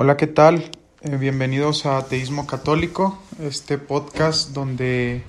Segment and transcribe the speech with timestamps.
[0.00, 0.70] Hola, ¿qué tal?
[1.02, 5.24] Eh, bienvenidos a Ateísmo Católico, este podcast donde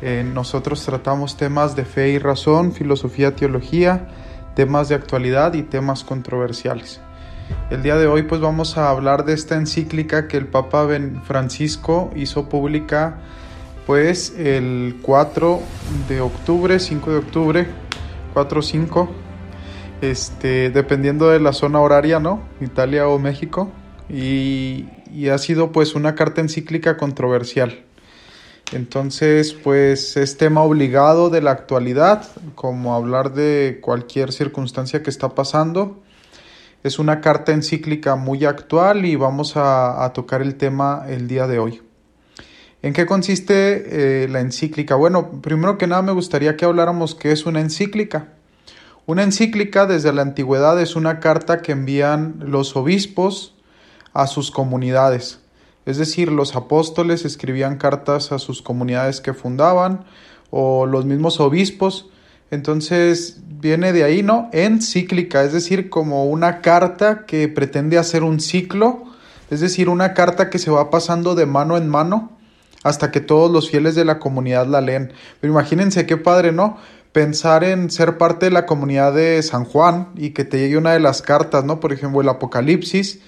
[0.00, 4.08] eh, nosotros tratamos temas de fe y razón, filosofía, teología,
[4.56, 7.02] temas de actualidad y temas controversiales.
[7.68, 10.88] El día de hoy pues vamos a hablar de esta encíclica que el Papa
[11.24, 13.18] Francisco hizo pública
[13.86, 15.60] pues el 4
[16.08, 17.66] de octubre, 5 de octubre,
[18.32, 19.23] 4 5
[20.10, 22.42] este, dependiendo de la zona horaria, ¿no?
[22.60, 23.70] Italia o México.
[24.08, 24.86] Y,
[25.32, 27.84] ha sido pues una carta encíclica controversial.
[28.72, 35.30] Entonces, pues es tema obligado de la actualidad, como hablar de cualquier circunstancia que está
[35.30, 36.02] pasando.
[36.82, 41.58] Es una carta encíclica muy actual y vamos a, tocar el tema el día de
[41.58, 41.82] hoy.
[42.82, 44.94] ¿En qué consiste eh, la encíclica?
[44.94, 48.33] Bueno, primero que nada me gustaría que habláramos qué es una encíclica.
[49.06, 53.54] Una encíclica desde la antigüedad es una carta que envían los obispos
[54.14, 55.40] a sus comunidades.
[55.84, 60.06] Es decir, los apóstoles escribían cartas a sus comunidades que fundaban
[60.50, 62.08] o los mismos obispos.
[62.50, 64.48] Entonces viene de ahí, ¿no?
[64.52, 69.04] Encíclica, es decir, como una carta que pretende hacer un ciclo,
[69.50, 72.32] es decir, una carta que se va pasando de mano en mano
[72.82, 75.12] hasta que todos los fieles de la comunidad la leen.
[75.40, 76.78] Pero imagínense qué padre, ¿no?
[77.14, 80.94] Pensar en ser parte de la comunidad de San Juan y que te llegue una
[80.94, 81.78] de las cartas, ¿no?
[81.78, 83.20] Por ejemplo, el Apocalipsis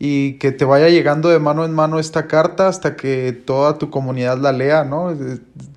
[0.00, 3.90] y que te vaya llegando de mano en mano esta carta hasta que toda tu
[3.90, 5.16] comunidad la lea, ¿no?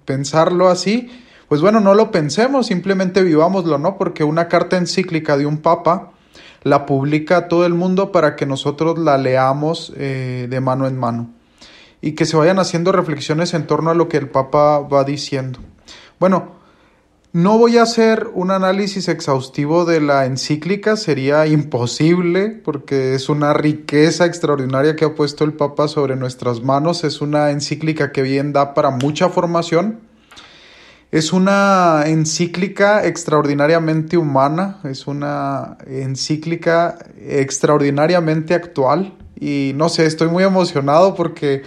[0.05, 1.11] Pensarlo así,
[1.49, 3.95] pues bueno, no lo pensemos, simplemente vivámoslo, ¿no?
[3.95, 6.13] Porque una carta encíclica de un papa
[6.63, 11.29] la publica todo el mundo para que nosotros la leamos eh, de mano en mano
[12.01, 15.59] y que se vayan haciendo reflexiones en torno a lo que el papa va diciendo.
[16.19, 16.60] Bueno,
[17.33, 23.53] no voy a hacer un análisis exhaustivo de la encíclica, sería imposible porque es una
[23.53, 28.51] riqueza extraordinaria que ha puesto el Papa sobre nuestras manos, es una encíclica que bien
[28.51, 30.01] da para mucha formación,
[31.11, 40.43] es una encíclica extraordinariamente humana, es una encíclica extraordinariamente actual y no sé, estoy muy
[40.43, 41.63] emocionado porque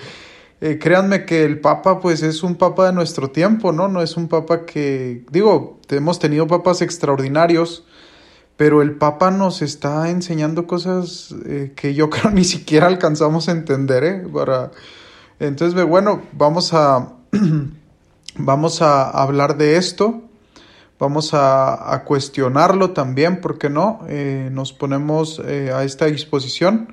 [0.67, 3.87] eh, créanme que el Papa pues es un Papa de nuestro tiempo, ¿no?
[3.87, 7.85] No es un Papa que, digo, hemos tenido papas extraordinarios,
[8.57, 13.53] pero el Papa nos está enseñando cosas eh, que yo creo ni siquiera alcanzamos a
[13.53, 14.27] entender, ¿eh?
[14.33, 14.71] Para...
[15.39, 17.13] Entonces, bueno, vamos a,
[18.39, 20.23] vamos a hablar de esto,
[20.99, 24.01] vamos a, cuestionarlo también, ¿por qué no?
[24.09, 26.89] Eh, nos ponemos a esta disposición.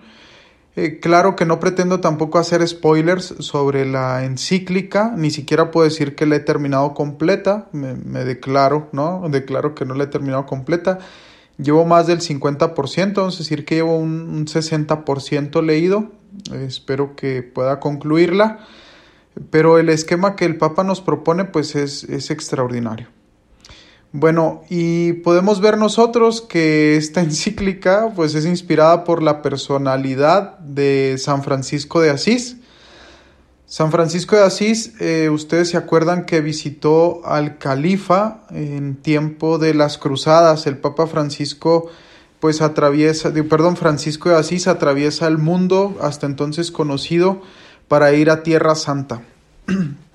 [0.77, 6.15] Eh, claro que no pretendo tampoco hacer spoilers sobre la encíclica, ni siquiera puedo decir
[6.15, 9.27] que la he terminado completa, me, declaro, ¿no?
[9.29, 10.99] Declaro que no la he terminado completa.
[11.57, 16.11] Llevo más del 50%, vamos a decir que llevo un, 60% leído,
[16.53, 18.59] espero que pueda concluirla,
[19.49, 23.07] pero el esquema que el Papa nos propone pues es, es extraordinario.
[24.13, 31.15] Bueno, y podemos ver nosotros que esta encíclica pues es inspirada por la personalidad de
[31.17, 32.57] San Francisco de Asís.
[33.65, 39.73] San Francisco de Asís, eh, ustedes se acuerdan que visitó al califa en tiempo de
[39.73, 40.67] las cruzadas.
[40.67, 41.89] El Papa Francisco
[42.41, 47.41] pues atraviesa, perdón, Francisco de Asís atraviesa el mundo hasta entonces conocido
[47.87, 49.21] para ir a Tierra Santa.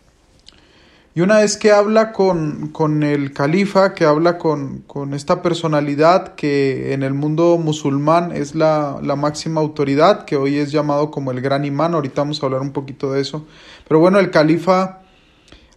[1.16, 6.34] Y una vez que habla con, con el califa, que habla con, con, esta personalidad
[6.34, 11.30] que en el mundo musulmán es la, la, máxima autoridad, que hoy es llamado como
[11.30, 13.46] el gran imán, ahorita vamos a hablar un poquito de eso.
[13.88, 15.00] Pero bueno, el califa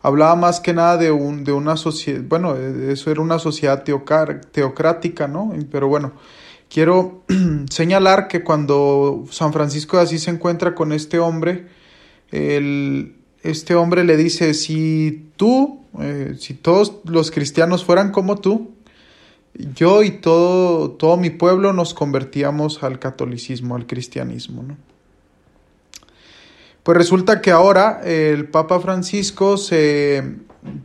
[0.01, 5.29] hablaba más que nada de, un, de una sociedad, bueno, eso era una sociedad teocrática,
[5.29, 5.53] ¿no?
[5.71, 6.11] Pero bueno,
[6.69, 7.23] quiero
[7.69, 11.65] señalar que cuando San Francisco de Asís se encuentra con este hombre,
[12.29, 18.71] el este hombre le dice, si tú, eh, si todos los cristianos fueran como tú,
[19.53, 24.63] yo y todo, todo mi pueblo nos convertíamos al catolicismo, al cristianismo.
[24.63, 24.77] ¿no?
[26.83, 30.23] Pues resulta que ahora el Papa Francisco se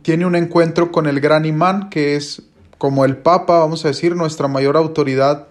[0.01, 2.41] tiene un encuentro con el gran imán, que es
[2.77, 5.47] como el Papa, vamos a decir, nuestra mayor autoridad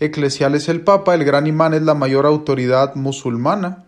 [0.00, 3.84] eclesial es el Papa, el gran imán es la mayor autoridad musulmana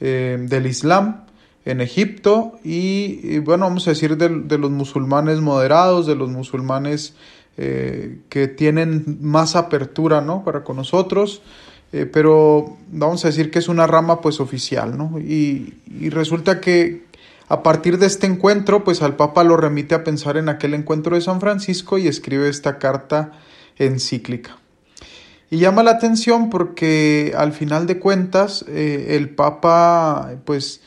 [0.00, 1.24] eh, del Islam
[1.64, 7.14] en Egipto y, bueno, vamos a decir de, los musulmanes moderados, de los musulmanes
[7.56, 10.44] eh, que tienen más apertura, ¿no?
[10.44, 11.42] Para con nosotros,
[11.92, 15.18] eh, pero vamos a decir que es una rama pues oficial, ¿no?
[15.20, 17.04] Y, y, resulta que
[17.48, 21.14] a partir de este encuentro, pues al Papa lo remite a pensar en aquel encuentro
[21.14, 23.32] de San Francisco y escribe esta carta
[23.78, 24.56] encíclica.
[25.50, 30.80] Y llama la atención porque al final de cuentas eh, el Papa pues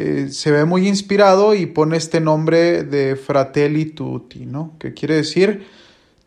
[0.00, 4.74] eh, se ve muy inspirado y pone este nombre de Fratelli Tutti, ¿no?
[4.78, 5.66] Que quiere decir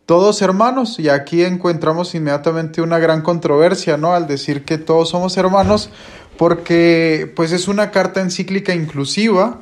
[0.06, 1.00] todos hermanos.
[1.00, 4.13] Y aquí encontramos inmediatamente una gran controversia, ¿no?
[4.13, 5.89] Al decir que todos somos hermanos,
[6.38, 9.62] porque pues es una carta encíclica inclusiva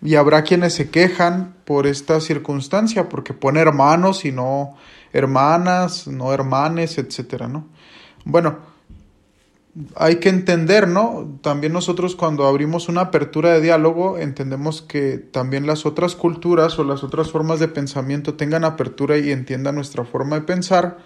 [0.00, 4.76] y habrá quienes se quejan por esta circunstancia, porque pone hermanos y no
[5.12, 7.66] hermanas, no hermanes, etcétera, ¿no?
[8.24, 8.58] Bueno,
[9.96, 11.38] hay que entender, ¿no?
[11.42, 16.84] También nosotros cuando abrimos una apertura de diálogo entendemos que también las otras culturas o
[16.84, 20.98] las otras formas de pensamiento tengan apertura y entiendan nuestra forma de pensar.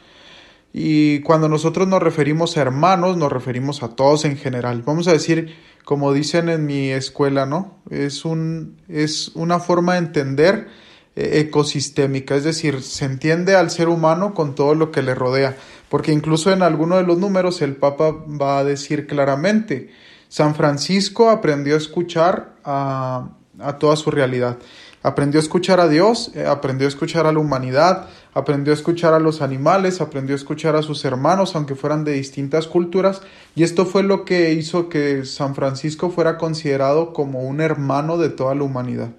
[0.73, 4.83] Y cuando nosotros nos referimos a hermanos, nos referimos a todos en general.
[4.83, 5.55] Vamos a decir,
[5.85, 7.79] como dicen en mi escuela, ¿no?
[7.89, 10.69] Es, un, es una forma de entender
[11.15, 15.57] eh, ecosistémica, es decir, se entiende al ser humano con todo lo que le rodea
[15.89, 19.91] porque incluso en alguno de los números el Papa va a decir claramente,
[20.29, 23.31] San Francisco aprendió a escuchar a,
[23.79, 24.59] toda su realidad.
[25.03, 29.15] Aprendió a escuchar a Dios, eh, aprendió a escuchar a la humanidad, aprendió a escuchar
[29.15, 33.23] a los animales, aprendió a escuchar a sus hermanos, aunque fueran de distintas culturas,
[33.55, 38.31] y esto fue lo que hizo que San Francisco fuera considerado como un hermano de
[38.31, 39.11] toda la humanidad.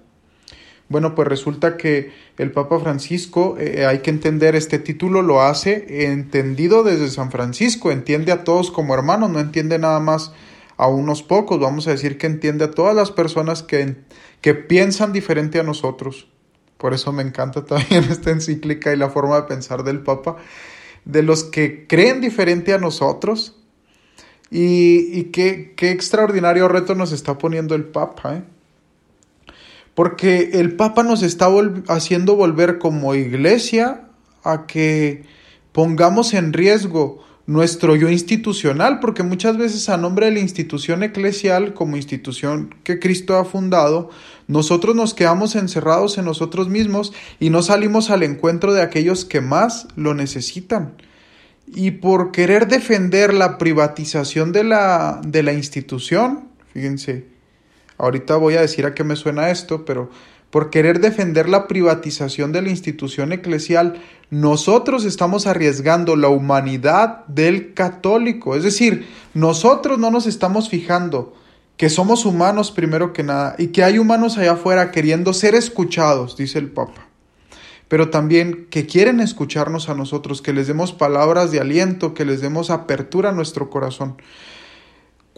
[0.88, 6.06] Bueno, pues resulta que el Papa Francisco, eh, hay que entender, este título lo hace
[6.10, 10.32] entendido desde San Francisco, entiende a todos como hermanos, no entiende nada más
[10.78, 13.96] a unos pocos, vamos a decir que entiende a todas las personas que,
[14.40, 16.28] que piensan diferente a nosotros.
[16.78, 20.36] Por eso me encanta también esta encíclica y la forma de pensar del Papa,
[21.04, 23.56] de los que creen diferente a nosotros.
[24.50, 28.42] Y, y qué, qué extraordinario reto nos está poniendo el Papa, ¿eh?
[29.98, 31.48] Porque el Papa nos está
[31.88, 34.02] haciendo volver como iglesia
[34.44, 35.24] a que
[35.72, 41.74] pongamos en riesgo nuestro yo institucional, porque muchas veces a nombre de la institución eclesial,
[41.74, 44.08] como institución que Cristo ha fundado,
[44.46, 49.40] nosotros nos quedamos encerrados en nosotros mismos y no salimos al encuentro de aquellos que
[49.40, 50.94] más lo necesitan.
[51.66, 57.37] Y por querer defender la privatización de la, de la institución, fíjense,
[57.98, 60.10] Ahorita voy a decir a qué me suena esto, pero
[60.50, 64.00] por querer defender la privatización de la institución eclesial,
[64.30, 68.56] nosotros estamos arriesgando la humanidad del católico.
[68.56, 71.34] Es decir, nosotros no nos estamos fijando
[71.76, 76.36] que somos humanos primero que nada y que hay humanos allá afuera queriendo ser escuchados,
[76.36, 77.06] dice el Papa.
[77.88, 82.40] Pero también que quieren escucharnos a nosotros, que les demos palabras de aliento, que les
[82.40, 84.16] demos apertura a nuestro corazón.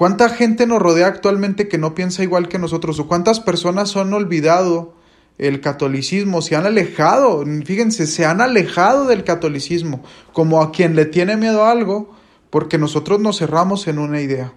[0.01, 2.99] ¿Cuánta gente nos rodea actualmente que no piensa igual que nosotros?
[2.99, 4.95] ¿O cuántas personas han olvidado
[5.37, 6.41] el catolicismo?
[6.41, 10.03] Se han alejado, fíjense, se han alejado del catolicismo,
[10.33, 12.17] como a quien le tiene miedo a algo,
[12.49, 14.55] porque nosotros nos cerramos en una idea.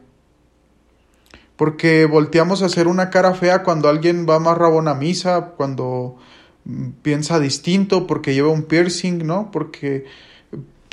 [1.58, 6.16] Porque volteamos a hacer una cara fea cuando alguien va más rabón a misa, cuando
[6.64, 9.52] mm, piensa distinto, porque lleva un piercing, ¿no?
[9.52, 10.06] Porque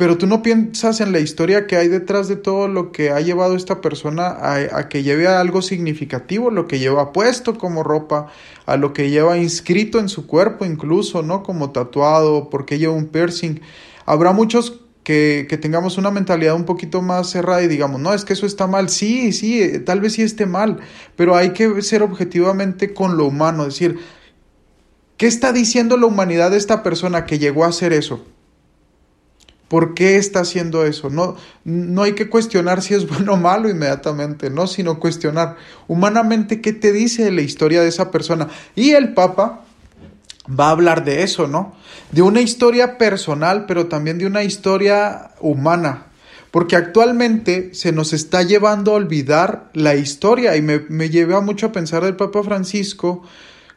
[0.01, 3.21] pero tú no piensas en la historia que hay detrás de todo lo que ha
[3.21, 8.29] llevado esta persona a, que lleve algo significativo, lo que lleva puesto como ropa,
[8.65, 11.43] a lo que lleva inscrito en su cuerpo incluso, ¿no?
[11.43, 13.61] Como tatuado, porque lleva un piercing.
[14.07, 18.25] Habrá muchos que, que, tengamos una mentalidad un poquito más cerrada y digamos, no, es
[18.25, 18.89] que eso está mal.
[18.89, 20.79] Sí, sí, tal vez sí esté mal,
[21.15, 23.99] pero hay que ser objetivamente con lo humano, decir,
[25.19, 28.25] ¿qué está diciendo la humanidad de esta persona que llegó a hacer eso?
[29.71, 31.11] ¿Por qué está haciendo eso?
[31.11, 36.61] No, no hay que cuestionar si es bueno o malo inmediatamente, no, sino cuestionar humanamente
[36.61, 38.49] qué te dice la historia de esa persona.
[38.75, 39.65] Y el Papa
[40.49, 41.77] va a hablar de eso, ¿no?
[42.11, 46.07] De una historia personal, pero también de una historia humana.
[46.51, 51.67] Porque actualmente se nos está llevando a olvidar la historia y me, me lleva mucho
[51.67, 53.23] a pensar del Papa Francisco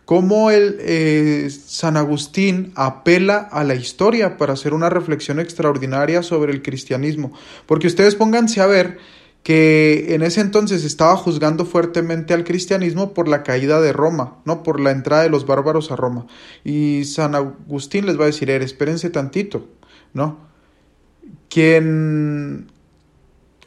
[0.06, 6.52] cómo el eh, San Agustín apela a la historia para hacer una reflexión extraordinaria sobre
[6.52, 7.32] el cristianismo.
[7.66, 8.98] Porque ustedes pónganse a ver
[9.44, 14.64] que en ese entonces estaba juzgando fuertemente al cristianismo por la caída de Roma, ¿no?
[14.64, 16.28] Por la entrada de los bárbaros a Roma.
[16.64, 19.68] Y San Agustín les va a decir, espérense tantito,
[20.14, 20.38] ¿no?
[21.50, 22.72] Quien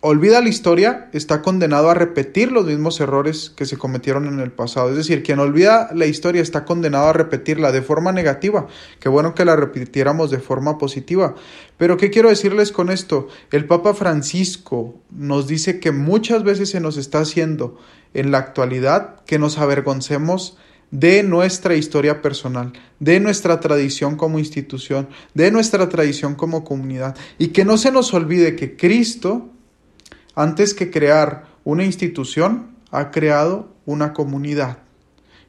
[0.07, 4.53] olvida la historia está condenado a repetir los mismos errores que se cometieron en el
[4.53, 4.91] pasado.
[4.91, 8.69] Es decir, quien olvida la historia está condenado a repetirla de forma negativa.
[9.01, 11.35] Qué bueno que la repitiéramos de forma positiva.
[11.77, 13.27] Pero ¿qué quiero decirles con esto?
[13.51, 17.77] El Papa Francisco nos dice que muchas veces se nos está haciendo
[18.15, 20.57] en la actualidad que nos avergoncemos
[20.93, 27.49] de nuestra historia personal, de nuestra tradición como institución, de nuestra tradición como comunidad, y
[27.49, 29.51] que no se nos olvide que Cristo
[30.37, 34.78] antes que crear una institución, ha creado una comunidad.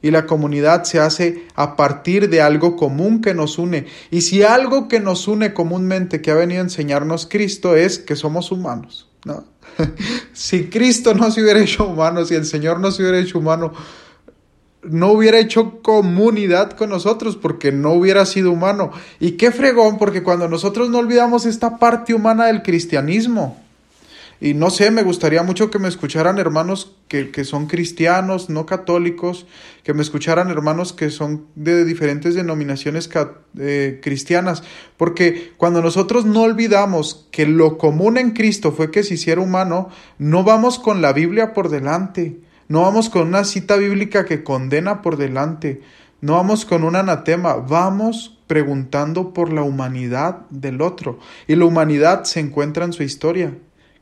[0.00, 3.86] Y la comunidad se hace a partir de algo común que nos une.
[4.10, 8.16] Y si algo que nos une comúnmente que ha venido a enseñarnos Cristo es que
[8.16, 9.08] somos humanos.
[9.24, 9.44] ¿no?
[10.32, 13.72] si Cristo no se hubiera hecho humano, si el Señor no se hubiera hecho humano,
[14.82, 18.92] no hubiera hecho comunidad con nosotros porque no hubiera sido humano.
[19.20, 23.67] Y qué fregón, porque cuando nosotros no olvidamos esta parte humana del cristianismo,
[24.40, 28.66] y no sé, me gustaría mucho que me escucharan hermanos que, que, son cristianos, no
[28.66, 29.46] católicos,
[29.82, 33.10] que me escucharan hermanos que son de diferentes denominaciones
[33.58, 34.62] eh, cristianas,
[34.96, 39.88] porque cuando nosotros no olvidamos que lo común en Cristo fue que se hiciera humano,
[40.18, 45.02] no vamos con la Biblia por delante, no vamos con una cita bíblica que condena
[45.02, 45.80] por delante,
[46.20, 51.18] no vamos con un anatema, vamos preguntando por la humanidad del otro,
[51.48, 53.52] y la humanidad se encuentra en su historia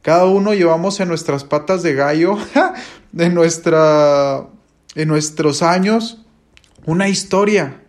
[0.07, 2.39] cada uno llevamos en nuestras patas de gallo,
[3.19, 4.47] en, nuestra,
[4.95, 6.25] en nuestros años,
[6.85, 7.83] una historia.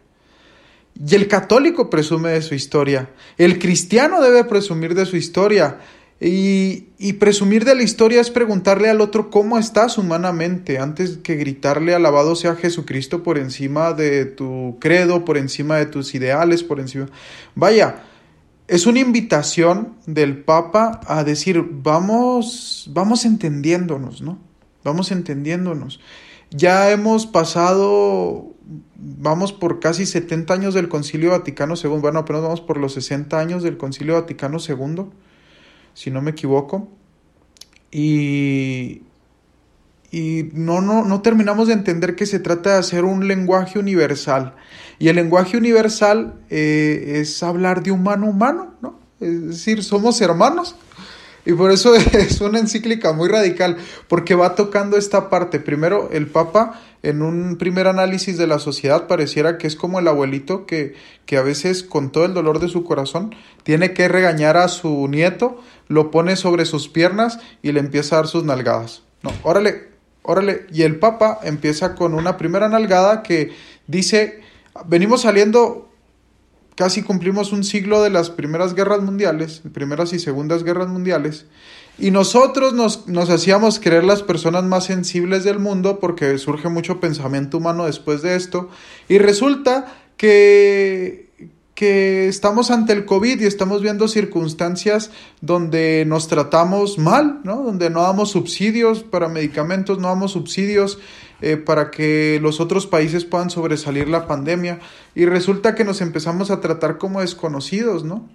[0.95, 3.11] Y el católico presume de su historia.
[3.37, 5.77] El cristiano debe presumir de su historia.
[6.19, 11.35] Y, y, presumir de la historia es preguntarle al otro cómo estás humanamente, antes que
[11.35, 16.79] gritarle alabado sea Jesucristo por encima de tu credo, por encima de tus ideales, por
[16.79, 17.05] encima...
[17.53, 18.06] Vaya,
[18.67, 24.39] es una invitación del Papa a decir, vamos, vamos entendiéndonos, ¿no?
[24.83, 25.99] Vamos entendiéndonos.
[26.49, 28.53] Ya hemos pasado,
[28.95, 33.39] vamos por casi 70 años del Concilio Vaticano II, bueno, apenas vamos por los 60
[33.39, 35.05] años del Concilio Vaticano II,
[35.93, 36.89] si no me equivoco.
[37.91, 39.01] Y,
[40.11, 44.55] y no, no, no terminamos de entender que se trata de hacer un lenguaje universal.
[44.99, 48.99] Y el lenguaje universal eh, es hablar de humano humano, ¿no?
[49.19, 50.75] Es decir, somos hermanos.
[51.45, 55.59] Y por eso es una encíclica muy radical, porque va tocando esta parte.
[55.59, 60.07] Primero, el Papa, en un primer análisis de la sociedad, pareciera que es como el
[60.07, 60.95] abuelito que,
[61.25, 65.07] que a veces, con todo el dolor de su corazón, tiene que regañar a su
[65.07, 69.03] nieto, lo pone sobre sus piernas y le empieza a dar sus nalgadas.
[69.23, 69.86] No, órale,
[70.27, 70.67] órale.
[70.71, 73.51] Y el Papa empieza con una primera nalgada que
[73.87, 74.41] dice,
[74.85, 75.89] venimos saliendo,
[76.75, 81.45] casi cumplimos un siglo de las primeras guerras mundiales, primeras y segundas guerras mundiales,
[81.97, 86.99] y nosotros nos, nos hacíamos creer las personas más sensibles del mundo porque surge mucho
[86.99, 88.69] pensamiento humano después de esto,
[89.07, 91.26] y resulta que
[91.77, 97.61] que estamos ante el COVID y estamos viendo circunstancias donde nos tratamos mal, ¿no?
[97.61, 100.97] Donde no damos subsidios para medicamentos, no damos subsidios
[101.39, 104.79] eh, para que los otros países puedan sobresalir la pandemia
[105.13, 108.27] y resulta que nos empezamos a tratar como desconocidos, ¿no?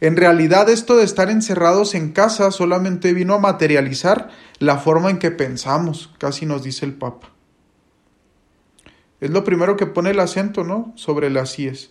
[0.00, 5.18] En realidad esto de estar encerrados en casa solamente vino a materializar la forma en
[5.18, 7.28] que pensamos, casi nos dice el Papa.
[9.20, 10.94] Es lo primero que pone el acento, ¿no?
[10.96, 11.90] Sobre las IES.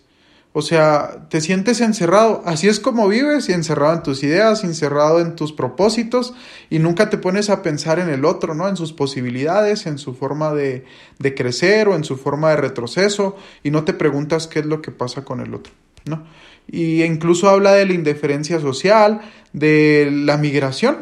[0.54, 2.42] O sea, te sientes encerrado.
[2.44, 6.34] Así es como vives, y encerrado en tus ideas, encerrado en tus propósitos,
[6.68, 8.68] y nunca te pones a pensar en el otro, ¿no?
[8.68, 10.84] En sus posibilidades, en su forma de,
[11.18, 14.82] de crecer o en su forma de retroceso, y no te preguntas qué es lo
[14.82, 15.72] que pasa con el otro,
[16.04, 16.24] ¿no?
[16.66, 19.22] Y incluso habla de la indiferencia social,
[19.54, 20.98] de la migración.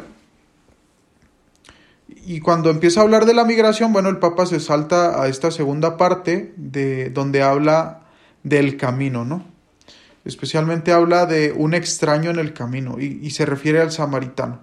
[2.25, 5.51] Y cuando empieza a hablar de la migración, bueno, el Papa se salta a esta
[5.51, 8.00] segunda parte de donde habla
[8.43, 9.45] del camino, ¿no?
[10.23, 14.61] Especialmente habla de un extraño en el camino y, se refiere al samaritano.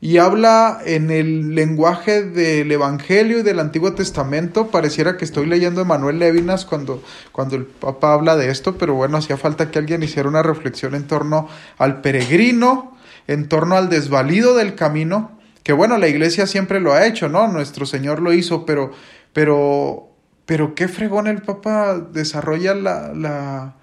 [0.00, 4.66] Y habla en el lenguaje del Evangelio y del Antiguo Testamento.
[4.70, 8.94] Pareciera que estoy leyendo a Manuel Levinas cuando, cuando el Papa habla de esto, pero
[8.94, 13.88] bueno, hacía falta que alguien hiciera una reflexión en torno al peregrino, en torno al
[13.88, 17.48] desvalido del camino, que bueno, la iglesia siempre lo ha hecho, ¿no?
[17.48, 18.90] Nuestro Señor lo hizo, pero,
[19.32, 20.13] pero
[20.46, 23.74] pero qué fregón el Papa desarrolla la, la,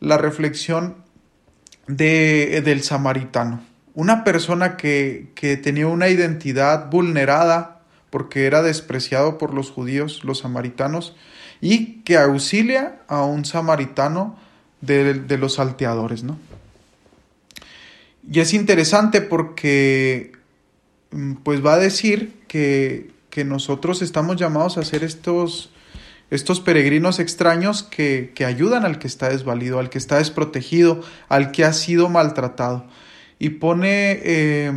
[0.00, 0.96] la reflexión
[1.86, 3.62] de, del samaritano.
[3.94, 10.40] Una persona que, que tenía una identidad vulnerada porque era despreciado por los judíos, los
[10.40, 11.16] samaritanos,
[11.60, 14.36] y que auxilia a un samaritano
[14.80, 16.38] de, de los salteadores, ¿no?
[18.30, 20.32] Y es interesante porque
[21.10, 25.70] mm, pues va a decir que, que nosotros estamos llamados a ser estos,
[26.30, 31.52] estos peregrinos extraños que, que, ayudan al que está desvalido, al que está desprotegido, al
[31.52, 32.86] que ha sido maltratado.
[33.38, 34.72] Y pone eh,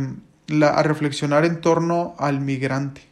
[0.46, 3.02] la, a reflexionar en torno al migrante.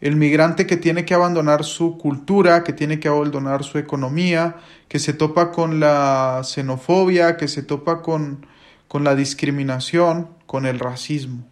[0.00, 4.56] El migrante que tiene que abandonar su cultura, que tiene que abandonar su economía,
[4.88, 8.46] que se topa con la xenofobia, que se topa con,
[8.88, 11.46] con la discriminación, con el racismo.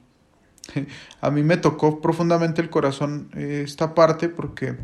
[1.21, 4.77] A mí me tocó profundamente el corazón eh, esta parte porque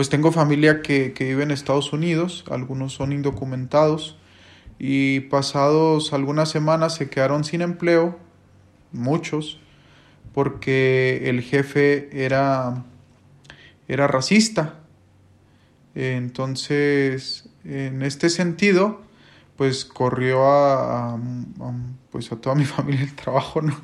[0.00, 4.16] pues tengo familia que, que vive en Estados Unidos, algunos son indocumentados
[4.78, 8.18] y pasados algunas semanas se quedaron sin empleo,
[8.92, 9.60] muchos,
[10.32, 12.86] porque el jefe era,
[13.88, 14.80] era racista.
[15.94, 19.02] Entonces, en este sentido,
[19.56, 21.20] pues corrió a,
[22.08, 23.78] pues a toda mi familia el trabajo, ¿no?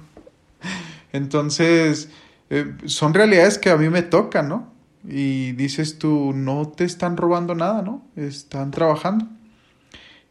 [1.12, 2.08] Entonces,
[2.48, 4.75] eh, son realidades que a mí me tocan, ¿no?
[5.08, 8.04] Y dices tú, no te están robando nada, ¿no?
[8.16, 9.26] Están trabajando.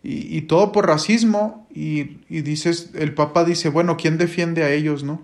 [0.03, 1.67] Y, y todo por racismo.
[1.73, 5.21] Y, y, dices, el Papa dice, bueno, ¿quién defiende a ellos, no?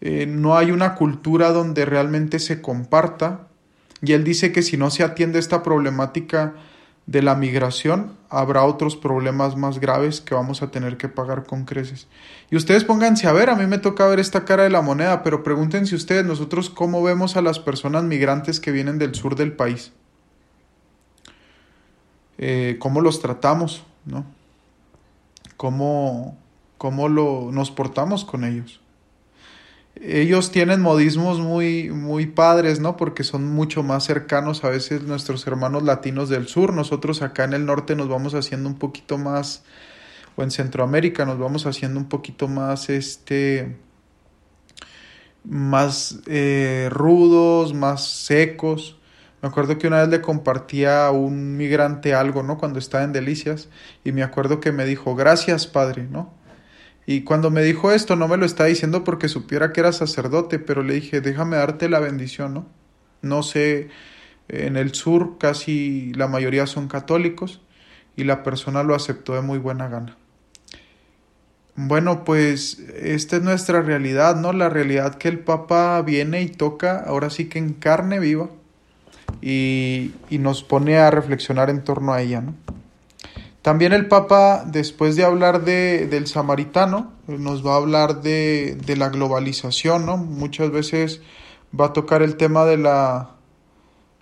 [0.00, 3.48] Eh, no hay una cultura donde realmente se comparta.
[4.02, 6.54] Y él dice que si no se atiende esta problemática
[7.06, 11.64] de la migración, habrá otros problemas más graves que vamos a tener que pagar con
[11.64, 12.06] creces.
[12.50, 15.22] Y ustedes pónganse a ver, a mí me toca ver esta cara de la moneda,
[15.22, 19.52] pero pregúntense ustedes nosotros cómo vemos a las personas migrantes que vienen del sur del
[19.52, 19.92] país.
[22.38, 24.24] Eh, cómo los tratamos, ¿no?
[25.56, 26.38] Cómo,
[26.78, 28.80] cómo lo, nos portamos con ellos
[29.96, 32.96] ellos tienen modismos muy, muy padres, ¿no?
[32.96, 36.72] Porque son mucho más cercanos a veces nuestros hermanos latinos del sur.
[36.72, 39.64] Nosotros acá en el norte nos vamos haciendo un poquito más,
[40.36, 43.76] o en Centroamérica nos vamos haciendo un poquito más, este,
[45.44, 48.96] más eh, rudos, más secos.
[49.42, 52.58] Me acuerdo que una vez le compartía a un migrante algo, ¿no?
[52.58, 53.68] Cuando estaba en Delicias,
[54.04, 56.39] y me acuerdo que me dijo, gracias, padre, ¿no?
[57.10, 60.60] Y cuando me dijo esto, no me lo estaba diciendo porque supiera que era sacerdote,
[60.60, 62.66] pero le dije, déjame darte la bendición, ¿no?
[63.20, 63.88] No sé,
[64.46, 67.62] en el sur casi la mayoría son católicos
[68.14, 70.16] y la persona lo aceptó de muy buena gana.
[71.74, 74.52] Bueno, pues esta es nuestra realidad, ¿no?
[74.52, 78.50] La realidad que el Papa viene y toca, ahora sí que en carne viva,
[79.42, 82.54] y, y nos pone a reflexionar en torno a ella, ¿no?
[83.62, 88.96] También el Papa, después de hablar de, del samaritano, nos va a hablar de, de,
[88.96, 90.16] la globalización, ¿no?
[90.16, 91.20] Muchas veces
[91.78, 93.32] va a tocar el tema de la,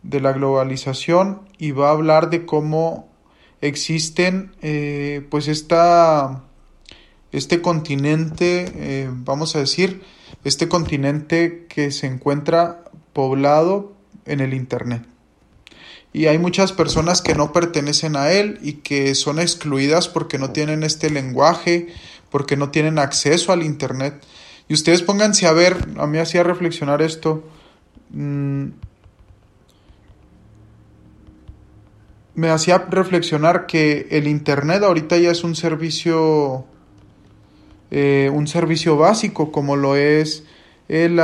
[0.03, 3.09] de la globalización y va a hablar de cómo
[3.61, 6.42] existen, eh, pues, esta,
[7.31, 10.03] este continente, eh, vamos a decir,
[10.42, 13.92] este continente que se encuentra poblado
[14.27, 15.17] en el Internet
[16.12, 20.51] y hay muchas personas que no pertenecen a él y que son excluidas porque no
[20.51, 21.88] tienen este lenguaje,
[22.31, 24.14] porque no tienen acceso al Internet.
[24.68, 27.44] Y ustedes pónganse a ver, a mí hacía reflexionar esto.
[28.11, 28.68] Mm,
[32.35, 36.64] me hacía reflexionar que el Internet ahorita ya es un servicio,
[37.90, 40.44] eh, un servicio básico como lo es
[40.88, 41.18] el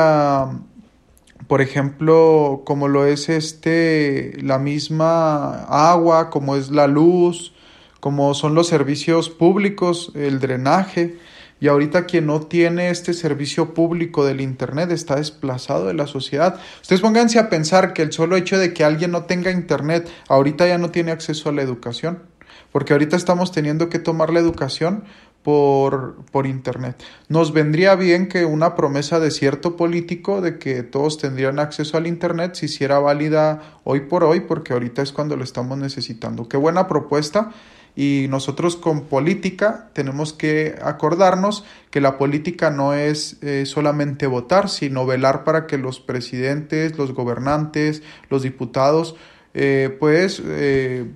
[1.46, 7.52] por ejemplo, como lo es este, la misma agua, como es la luz,
[8.00, 11.18] como son los servicios públicos, el drenaje.
[11.61, 16.61] Y ahorita quien no tiene este servicio público del Internet está desplazado de la sociedad.
[16.83, 20.66] Ustedes pónganse a pensar que el solo hecho de que alguien no tenga Internet, ahorita
[20.66, 22.34] ya no tiene acceso a la educación.
[22.74, 25.04] Porque ahorita estamos teniendo que tomar la educación
[25.44, 27.00] por, por Internet.
[27.28, 32.08] Nos vendría bien que una promesa de cierto político de que todos tendrían acceso al
[32.08, 36.48] Internet se hiciera válida hoy por hoy, porque ahorita es cuando lo estamos necesitando.
[36.48, 37.52] Qué buena propuesta.
[37.94, 44.68] Y nosotros con política tenemos que acordarnos que la política no es eh, solamente votar,
[44.68, 49.14] sino velar para que los presidentes, los gobernantes, los diputados,
[49.56, 51.06] eh, pues eh,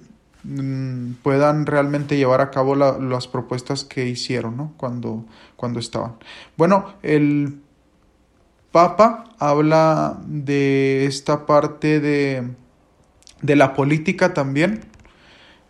[1.22, 4.72] puedan realmente llevar a cabo las propuestas que hicieron ¿no?
[4.76, 5.24] cuando,
[5.56, 6.14] cuando estaban.
[6.56, 7.60] Bueno, el
[8.70, 12.48] Papa habla de esta parte de,
[13.42, 14.84] de la política también.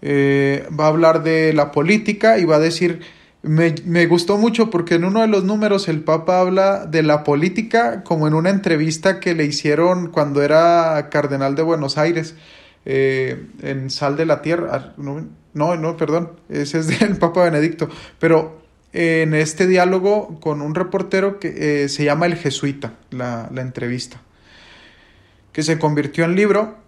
[0.03, 3.01] Eh, va a hablar de la política y va a decir,
[3.43, 7.25] me, me, gustó mucho porque en uno de los números el Papa habla de la
[7.25, 12.37] política como en una entrevista que le hicieron cuando era cardenal de Buenos Aires.
[12.91, 14.71] Eh, en Sal de la Tierra.
[14.73, 17.91] Ah, no, no, perdón, ese es del Papa Benedicto.
[18.19, 18.63] Pero
[18.95, 24.23] en este diálogo con un reportero que eh, se llama El Jesuita, la, la entrevista,
[25.53, 26.79] que se convirtió en libro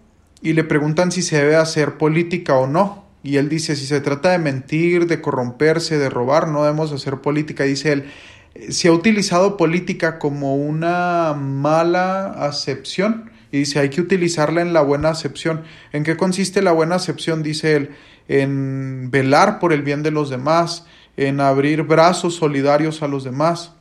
[0.41, 3.05] y le preguntan si se debe hacer política o no.
[3.21, 7.17] Y él dice, si se trata de mentir, de corromperse, de robar, no debemos hacer
[7.17, 7.65] política.
[7.65, 8.05] Dice él,
[8.71, 14.81] se ha utilizado política como una mala acepción y dice, hay que utilizarla en la
[14.81, 15.63] buena acepción.
[15.91, 17.43] ¿En qué consiste la buena acepción?
[17.43, 17.89] Dice él,
[18.27, 20.85] en velar por el bien de los demás,
[21.17, 23.73] en abrir brazos solidarios a los demás,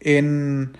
[0.00, 0.72] en,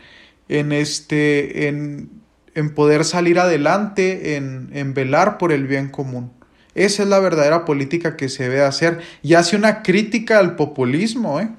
[0.49, 2.11] en este, en,
[2.55, 6.33] en poder salir adelante, en, en velar por el bien común.
[6.75, 11.41] Esa es la verdadera política que se debe hacer y hace una crítica al populismo.
[11.41, 11.51] ¿eh?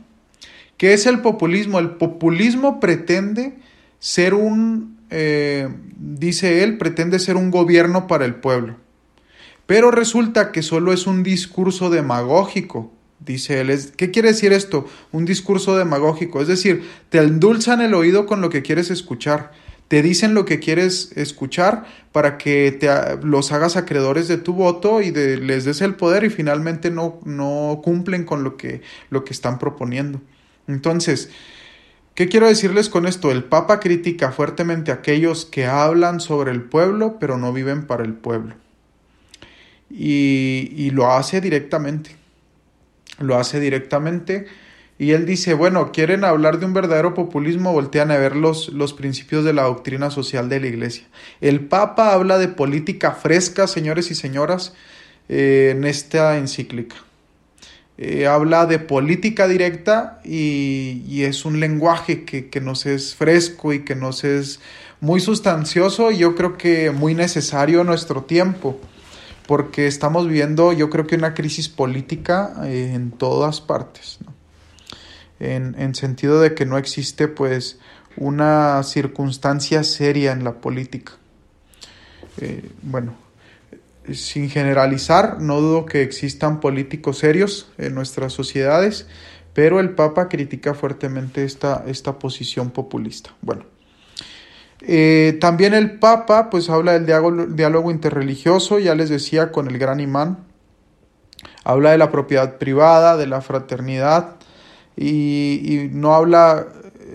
[0.77, 1.77] ¿Qué es el populismo?
[1.77, 3.57] El populismo pretende
[3.99, 8.77] ser un, eh, dice él, pretende ser un gobierno para el pueblo.
[9.65, 13.71] Pero resulta que solo es un discurso demagógico, dice él.
[13.95, 14.87] ¿Qué quiere decir esto?
[15.11, 16.41] Un discurso demagógico.
[16.41, 19.51] Es decir, te endulzan el oído con lo que quieres escuchar.
[19.87, 22.89] Te dicen lo que quieres escuchar para que te,
[23.23, 27.81] los hagas acreedores de tu voto y les des el poder y finalmente no, no
[27.83, 30.21] cumplen con lo que, lo que están proponiendo.
[30.67, 31.31] Entonces,
[32.19, 33.31] ¿qué quiero decirles con esto?
[33.31, 38.03] El Papa critica fuertemente a aquellos que hablan sobre el pueblo pero no viven para
[38.03, 38.55] el pueblo.
[39.89, 42.17] Y, lo hace directamente.
[43.19, 44.47] Lo hace directamente
[44.97, 48.93] y él dice, bueno, quieren hablar de un verdadero populismo, voltean a ver los, los
[48.93, 51.07] principios de la doctrina social de la Iglesia.
[51.39, 54.73] El Papa habla de política fresca, señores y señoras,
[55.29, 56.97] eh, en esta encíclica.
[58.01, 63.73] Eh, habla de política directa y, y es un lenguaje que, que, nos es fresco
[63.73, 64.61] y que nos es
[65.01, 68.79] muy sustancioso y yo creo que muy necesario en nuestro tiempo
[69.47, 74.19] porque estamos viviendo yo creo que una crisis política eh, en todas partes.
[75.41, 77.79] en, en sentido de que no existe pues
[78.15, 81.13] una circunstancia seria en la política.
[82.37, 83.13] Eh, bueno,
[84.13, 89.07] sin generalizar, no dudo que existan políticos serios en nuestras sociedades,
[89.53, 93.31] pero el Papa critica fuertemente esta, esta posición populista.
[93.41, 93.65] Bueno,
[94.81, 97.05] eh, también el Papa pues habla del
[97.55, 100.45] diálogo, interreligioso, ya les decía, con el gran imán,
[101.63, 104.35] habla de la propiedad privada, de la fraternidad,
[104.95, 106.67] y, no habla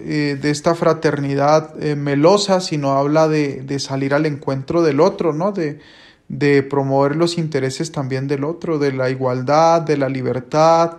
[0.05, 5.33] eh, de esta fraternidad eh, melosa, sino habla de, de, salir al encuentro del otro,
[5.33, 5.53] ¿no?
[5.53, 5.81] De,
[6.29, 10.99] de promover los intereses también del otro, de la igualdad, de la libertad,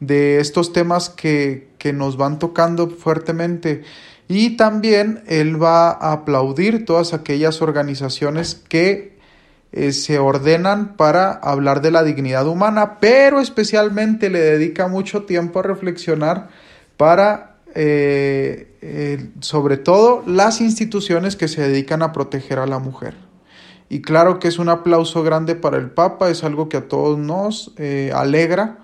[0.00, 3.82] de estos temas que, que nos van tocando fuertemente.
[4.28, 9.18] Y también él va a aplaudir todas aquellas organizaciones que
[9.72, 15.60] eh, se ordenan para hablar de la dignidad humana, pero especialmente le dedica mucho tiempo
[15.60, 16.48] a reflexionar
[16.96, 23.14] para, eh, eh, sobre todo, las instituciones que se dedican a proteger a la mujer.
[23.90, 27.18] Y claro que es un aplauso grande para el Papa, es algo que a todos
[27.18, 27.74] nos
[28.14, 28.78] alegra,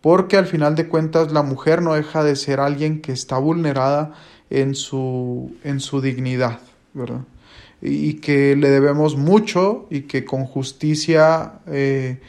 [0.00, 4.14] porque al final de cuentas la mujer no deja de ser alguien que está vulnerada
[4.48, 6.60] en su, en su dignidad,
[6.94, 7.22] ¿verdad?
[7.82, 12.20] y que le debemos mucho y que con justicia eh,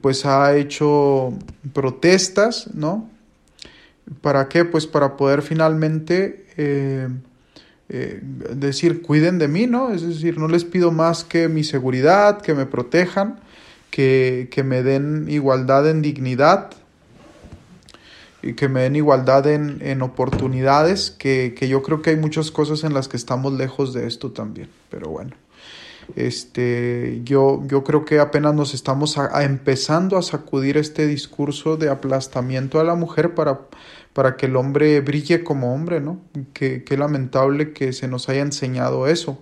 [0.00, 1.34] pues ha hecho
[1.74, 3.10] protestas, ¿no?
[4.22, 4.64] ¿Para qué?
[4.64, 7.08] Pues para poder finalmente eh,
[7.88, 9.92] eh, decir, cuiden de mí, ¿no?
[9.92, 13.40] Es decir, no les pido más que mi seguridad, que me protejan,
[13.90, 16.70] que, que me den igualdad en dignidad,
[18.42, 22.50] y que me den igualdad en, en oportunidades, que, que, yo creo que hay muchas
[22.50, 25.32] cosas en las que estamos lejos de esto también, pero bueno.
[26.16, 31.88] Este, yo, yo creo que apenas nos estamos a, empezando a sacudir este discurso de
[31.88, 33.60] aplastamiento a la mujer para,
[34.12, 36.20] para que el hombre brille como hombre, ¿no?
[36.52, 39.38] Qué lamentable que se nos haya enseñado eso.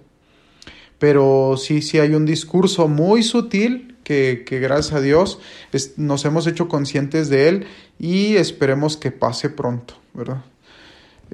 [0.99, 5.41] Pero sí, sí hay un discurso muy sutil que, que gracias a Dios
[5.97, 7.67] nos hemos hecho conscientes de él
[7.99, 10.43] y esperemos que pase pronto, ¿verdad?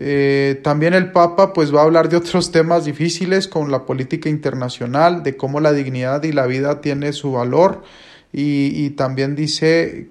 [0.00, 4.28] Eh, también el Papa pues va a hablar de otros temas difíciles con la política
[4.28, 7.82] internacional, de cómo la dignidad y la vida tiene su valor
[8.32, 10.08] y, y también dice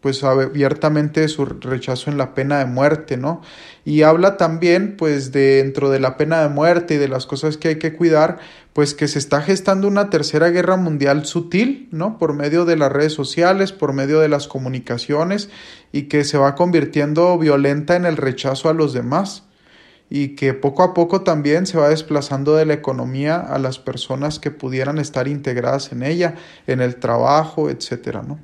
[0.00, 3.42] pues abiertamente su rechazo en la pena de muerte, ¿no?
[3.84, 7.68] Y habla también, pues, dentro de la pena de muerte y de las cosas que
[7.68, 8.38] hay que cuidar,
[8.72, 12.18] pues que se está gestando una tercera guerra mundial sutil, ¿no?
[12.18, 15.50] Por medio de las redes sociales, por medio de las comunicaciones,
[15.92, 19.44] y que se va convirtiendo violenta en el rechazo a los demás,
[20.08, 24.38] y que poco a poco también se va desplazando de la economía a las personas
[24.38, 26.34] que pudieran estar integradas en ella,
[26.66, 28.38] en el trabajo, etcétera, ¿no?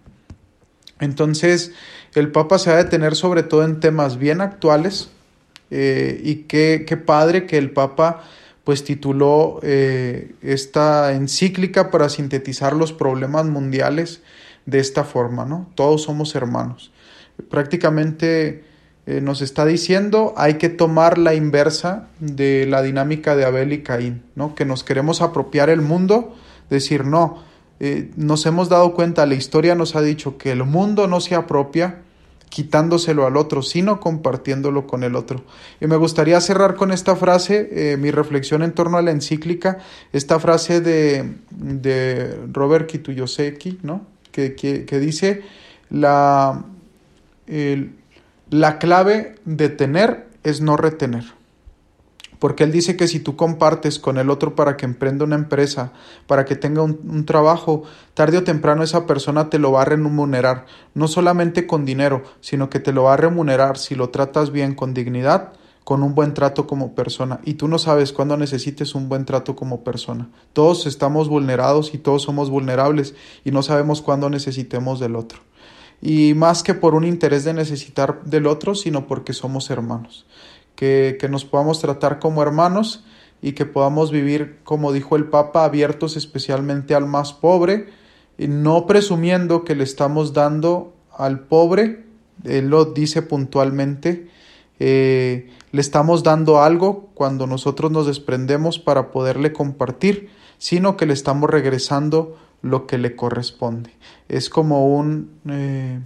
[1.01, 1.73] Entonces,
[2.15, 5.11] el Papa se va a detener sobre todo en temas bien actuales
[5.71, 8.23] eh, y qué, qué, padre que el Papa
[8.65, 14.23] pues tituló eh, esta encíclica para sintetizar los problemas mundiales
[14.65, 15.71] de esta forma, ¿no?
[15.77, 16.91] Todos somos hermanos.
[17.49, 18.65] Prácticamente
[19.07, 23.85] eh, nos está diciendo hay que tomar la inversa de la dinámica de Abel y
[23.85, 24.57] Caín, ¿no?
[24.57, 26.35] Que nos queremos apropiar el mundo,
[26.69, 27.45] decir no,
[27.81, 31.35] eh, nos hemos dado cuenta, la historia nos ha dicho que el mundo no se
[31.35, 32.03] apropia
[32.49, 35.43] quitándoselo al otro, sino compartiéndolo con el otro.
[35.81, 39.79] Y me gustaría cerrar con esta frase, eh, mi reflexión en torno a la encíclica,
[40.13, 44.07] esta frase de, de Robert Kituyoseki, ¿no?
[44.33, 45.43] que, que, dice,
[45.91, 46.65] la,
[48.51, 51.36] la clave de tener es no retener
[52.39, 55.93] porque él dice que si tú compartes con el otro para que emprenda una empresa,
[56.27, 60.67] para que tenga un, trabajo, tarde o temprano esa persona te lo va a remunerar,
[60.95, 64.75] no solamente con dinero, sino que te lo va a remunerar si lo tratas bien,
[64.75, 65.53] con dignidad,
[65.85, 67.41] con un buen trato como persona.
[67.45, 70.29] Y tú no sabes cuándo necesites un buen trato como persona.
[70.53, 75.41] Todos estamos vulnerados y todos somos vulnerables y no sabemos cuándo necesitemos del otro.
[76.03, 80.27] Y más que por un interés de necesitar del otro, sino porque somos hermanos
[80.77, 83.05] que, nos podamos tratar como hermanos
[83.43, 87.89] y que podamos vivir, como dijo el Papa, abiertos especialmente al más pobre,
[88.39, 92.05] y no presumiendo que le estamos dando al pobre,
[92.45, 94.29] él lo dice puntualmente,
[94.79, 101.15] eh, le estamos dando algo cuando nosotros nos desprendemos para poderle compartir, sino que le
[101.15, 103.91] estamos regresando lo que le corresponde.
[104.29, 106.01] Es como un eh,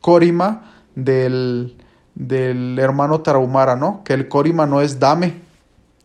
[0.00, 1.76] corima del,
[2.14, 4.02] del hermano Tarahumara, ¿no?
[4.04, 5.40] Que el corima no es dame,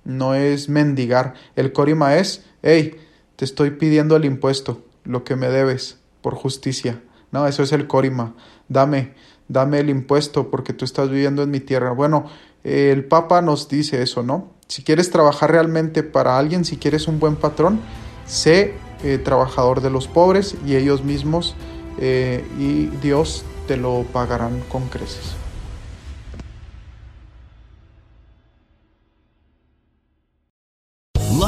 [0.04, 1.34] no es mendigar.
[1.56, 2.96] El corima es, hey,
[3.36, 7.02] te estoy pidiendo el impuesto, lo que me debes, por justicia.
[7.32, 8.36] No, eso es el corima.
[8.68, 9.14] Dame,
[9.48, 11.92] dame el impuesto porque tú estás viviendo en mi tierra.
[11.92, 12.26] Bueno,
[12.64, 14.52] el Papa nos dice eso, ¿no?
[14.68, 17.80] Si quieres trabajar realmente para alguien, si quieres un buen patrón,
[18.26, 21.56] sé eh, trabajador de los pobres y ellos mismos
[22.00, 25.39] eh, y Dios te lo pagarán con creces.